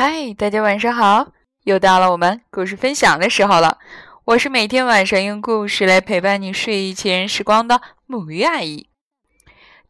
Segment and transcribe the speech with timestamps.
[0.00, 1.32] 嗨，大家晚上好！
[1.64, 3.78] 又到了我们故事分享的时候了。
[4.26, 8.88] 我是每天晚上用故事来陪伴你睡前时光的木鱼阿姨。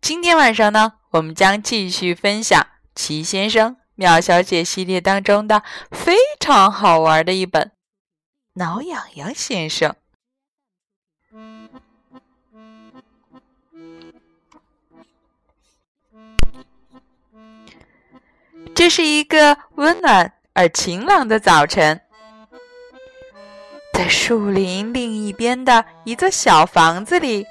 [0.00, 2.58] 今天晚上呢，我们将继续分享
[2.94, 7.64] 《齐先生、妙小姐》系列当中的非常好玩的一本
[8.54, 9.90] 《挠痒痒先生》。
[18.78, 22.00] 这是一个温暖而晴朗的早晨，
[23.92, 27.44] 在树林另一边的一座小房子里，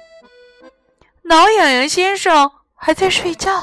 [1.24, 3.62] 挠痒痒先生还在睡觉。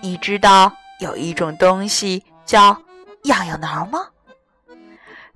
[0.00, 2.80] 你知道有一种东西叫
[3.24, 4.06] 痒痒挠吗？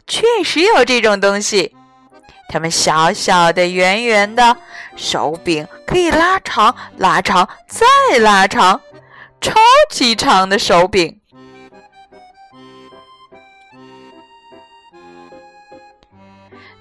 [0.07, 1.75] 确实有这种东西，
[2.49, 4.57] 它们小小的、圆圆的，
[4.95, 8.81] 手柄可以拉长、拉长再拉长。
[9.41, 9.55] 超
[9.91, 11.21] 级长的手柄，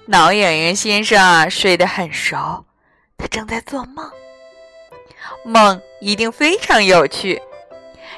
[0.08, 2.66] 挠痒痒先生啊，睡得很熟，
[3.18, 4.10] 他正在做梦，
[5.46, 7.42] 梦一定非常有趣，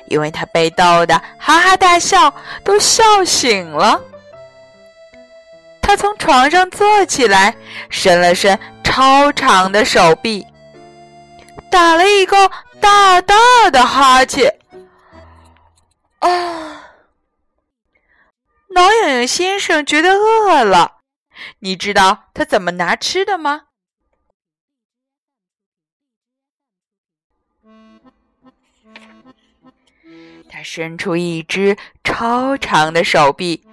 [0.08, 4.02] 因为他被逗得哈哈大笑，都笑醒了。
[5.82, 7.56] 他从床上坐起来，
[7.90, 10.48] 伸了伸超长的手臂，
[11.70, 12.50] 打了一个。
[12.82, 13.36] 大大
[13.72, 14.60] 的哈欠
[16.20, 16.92] 啊！
[18.70, 21.02] 挠痒痒先生觉得饿了，
[21.60, 23.64] 你知道他怎么拿吃的吗？
[30.52, 33.68] 他伸出一只超长的手臂，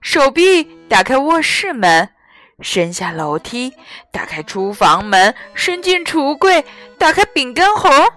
[0.00, 2.10] 手臂打开卧室门，
[2.60, 3.74] 伸下楼梯，
[4.12, 6.64] 打开厨房门，伸进橱柜，
[6.98, 8.12] 打开饼干盒。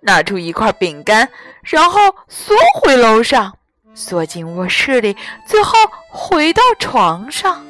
[0.00, 1.28] 拿出一块饼干，
[1.62, 3.56] 然后缩回楼上，
[3.94, 5.72] 缩进卧室里，最后
[6.08, 7.66] 回到床上。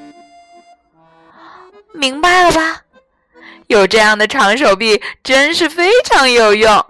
[1.92, 2.82] 明白了吧？
[3.66, 6.84] 有这样的长手臂真是非常有用。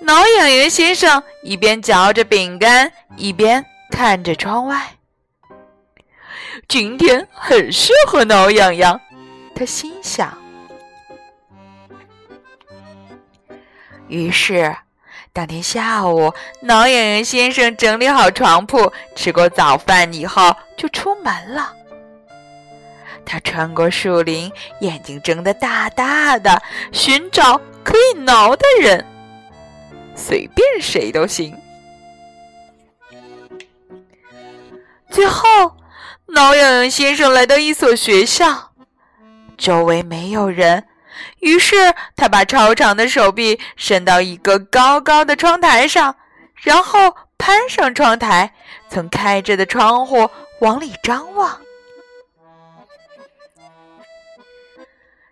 [0.00, 4.94] 挠痒痒先生一边嚼着饼干，一边看着窗外。
[6.68, 9.00] 今天很适合挠痒痒，
[9.54, 10.45] 他心想。
[14.08, 14.76] 于是，
[15.32, 21.72] 当天下午，挠痒痒先生整理好床铺，吃过早饭以后，就出门了。
[23.24, 24.50] 他穿过树林，
[24.80, 26.62] 眼睛睁得大大的，
[26.92, 29.04] 寻找可以挠的人，
[30.14, 31.52] 随便谁都行。
[35.10, 35.76] 最后，
[36.26, 38.70] 挠痒痒先生来到一所学校，
[39.56, 40.84] 周围没有人。
[41.40, 46.14] 于是他把超长的手臂伸到一个高高的窗台上，
[46.54, 48.52] 然后攀上窗台，
[48.88, 50.28] 从开着的窗户
[50.60, 51.60] 往里张望。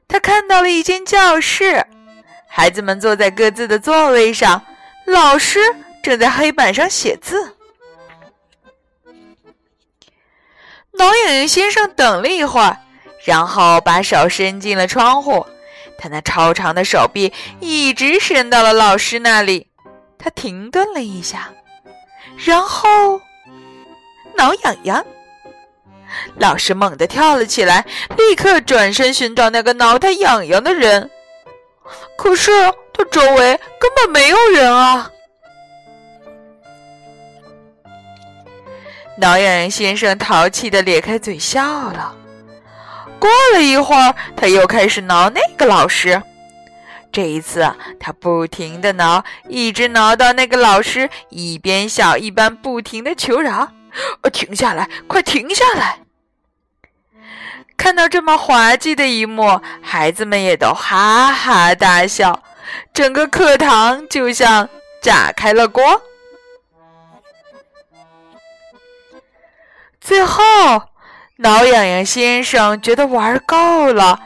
[0.07, 1.85] 他看到了一间教室，
[2.47, 4.63] 孩子们坐在各自的座位上，
[5.07, 5.59] 老师
[6.03, 7.57] 正在黑板上写字。
[10.93, 12.77] 挠痒痒先生等了一会儿，
[13.25, 15.45] 然后把手伸进了窗户。
[15.99, 19.69] 他那超长的手臂一直伸到了老师那里，
[20.19, 21.51] 他停顿了一下，
[22.37, 23.21] 然后
[24.37, 25.05] 挠痒痒。
[26.37, 27.85] 老师猛地跳了起来，
[28.17, 31.11] 立刻转身寻找那个挠他痒痒的人。
[32.17, 32.51] 可是
[32.93, 35.11] 他周围根本没有人啊！
[39.17, 42.17] 挠痒痒先生淘气的咧开嘴笑了。
[43.25, 46.23] 过了一会儿，他又开始挠那个老师。
[47.11, 53.73] 这一次，他不停地挠，一直挠到那个老师一边笑一边不停地求饶
[54.21, 56.01] ：“呃停下来，快停下来！”
[57.79, 62.43] 看到这么滑稽的一幕，孩子们也都哈哈大笑，
[62.93, 64.69] 整个课堂就像
[65.01, 66.03] 炸开了锅。
[69.99, 70.43] 最后。
[71.37, 74.21] 挠痒痒先生觉得玩够了，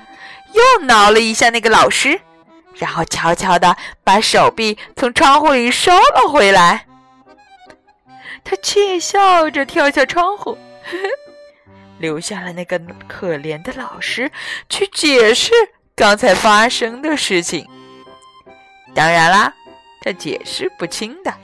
[0.53, 2.21] 又挠了一下那个老师，
[2.75, 6.85] 然后悄悄地把手臂从窗户里收了回来。
[8.45, 10.53] 他窃笑着跳下窗户，
[10.85, 11.09] 呵 呵
[11.99, 12.79] 留下了那个
[13.09, 14.31] 可怜的老师
[14.69, 15.53] 去解释
[15.97, 17.67] 刚才发生的事情。
[18.95, 19.53] 当然啦，
[20.03, 21.35] 他解释不清的。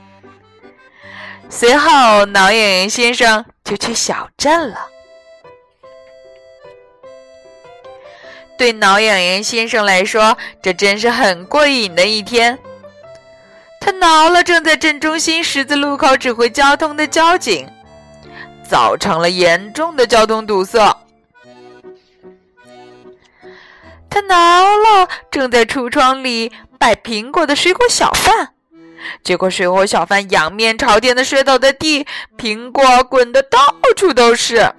[1.49, 4.89] 随后，挠痒痒先生就去小镇了。
[8.57, 12.57] 对挠痒痒先生来说，这真是很过瘾的一天。
[13.79, 17.67] 他挠了正在镇中心十字路口指挥交通的交警，
[18.67, 20.79] 造成了严重的交通堵塞。
[24.09, 28.53] 他挠了正在橱窗里摆苹果的水果小贩，
[29.23, 32.07] 结果水果小贩仰面朝天的摔倒在地，
[32.37, 33.59] 苹果滚得到
[33.97, 34.73] 处都是。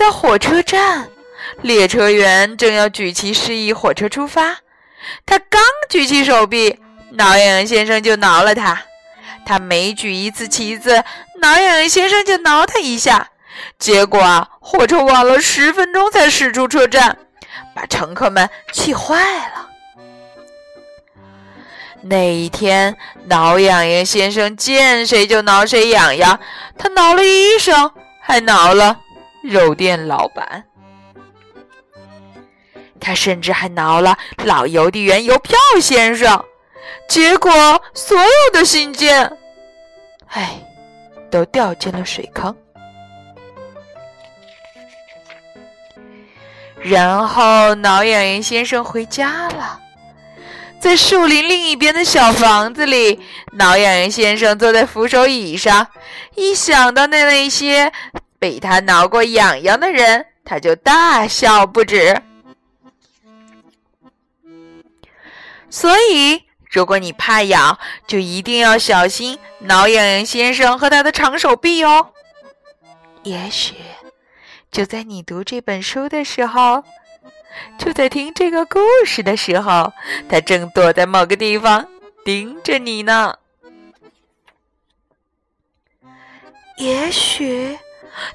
[0.00, 1.10] 在火车站，
[1.60, 4.56] 列车员正要举旗示意火车出发，
[5.26, 6.80] 他刚举起手臂，
[7.10, 8.80] 挠痒痒先生就挠了他。
[9.44, 11.04] 他每举一次旗子，
[11.42, 13.28] 挠痒痒先生就挠他一下。
[13.78, 17.18] 结果啊，火车晚了十分钟才驶出车站，
[17.74, 19.18] 把乘客们气坏
[19.48, 19.68] 了。
[22.00, 22.96] 那一天，
[23.26, 26.40] 挠痒痒先生见谁就挠谁痒痒，
[26.78, 27.92] 他挠了医生，
[28.22, 28.98] 还挠了
[29.42, 30.64] 肉店老板，
[33.00, 36.44] 他甚至还挠了老邮递员邮票先生。
[37.08, 37.50] 结果，
[37.94, 39.36] 所有的信件，
[40.28, 40.60] 哎，
[41.30, 42.54] 都掉进了水坑。
[46.82, 49.78] 然后，挠痒痒先生回家了。
[50.80, 53.20] 在树林另一边的小房子里，
[53.52, 55.86] 挠痒痒先生坐在扶手椅上。
[56.36, 57.92] 一想到那那些
[58.40, 62.20] 被他挠过痒痒的人，他就大笑不止。
[65.70, 67.78] 所以，如果你怕痒，
[68.08, 72.12] 就一定要小心挠痒痒先生和他的长手臂哦。
[73.22, 73.74] 也许。
[74.72, 76.84] 就在你读这本书的时候，
[77.76, 79.92] 就在听这个故事的时候，
[80.28, 81.86] 他正躲在某个地方
[82.24, 83.36] 盯着你呢。
[86.76, 87.76] 也许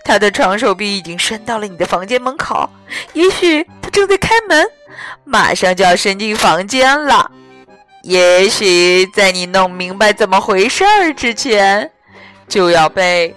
[0.03, 2.69] 他的长手臂已经伸到了你的房间门口，
[3.13, 4.67] 也许他正在开门，
[5.23, 7.31] 马上就要伸进房间了。
[8.03, 11.91] 也许在你弄明白怎么回事儿之前，
[12.47, 13.35] 就要被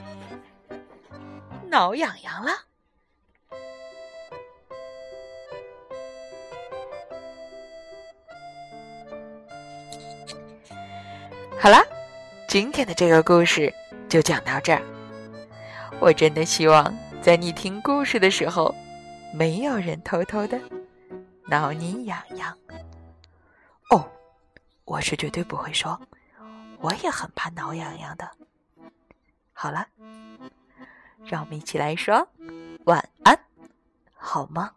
[1.71, 2.53] 挠痒痒了。
[11.61, 11.83] 好了，
[12.47, 13.73] 今天的这个故事
[14.09, 14.81] 就讲到这儿。
[16.01, 18.75] 我真的希望在你听故事的时候，
[19.35, 20.59] 没有人偷偷的
[21.47, 22.57] 挠你痒痒。
[23.91, 24.09] 哦，
[24.85, 26.01] 我是绝对不会说，
[26.79, 28.31] 我也很怕挠痒痒的。
[29.53, 29.87] 好了，
[31.25, 32.27] 让我们一起来说
[32.85, 33.39] 晚安，
[34.15, 34.71] 好吗？